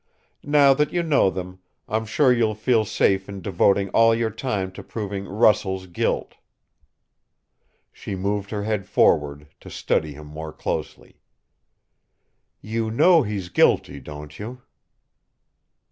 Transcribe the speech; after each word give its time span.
Now 0.49 0.73
that 0.73 0.91
you 0.91 1.03
know 1.03 1.29
them, 1.29 1.59
I'm 1.87 2.07
sure 2.07 2.33
you'll 2.33 2.55
feel 2.55 2.85
safe 2.85 3.29
in 3.29 3.39
devoting 3.39 3.89
all 3.89 4.15
your 4.15 4.31
time 4.31 4.71
to 4.71 4.81
proving 4.81 5.27
Russell's 5.27 5.85
guilt." 5.85 6.37
She 7.91 8.15
moved 8.15 8.49
her 8.49 8.63
head 8.63 8.87
forward, 8.87 9.47
to 9.59 9.69
study 9.69 10.13
him 10.15 10.25
more 10.25 10.53
closely. 10.53 11.21
"You 12.61 12.89
know 12.89 13.21
he's 13.21 13.49
guilty, 13.49 13.99
don't 13.99 14.39
you?" 14.39 14.63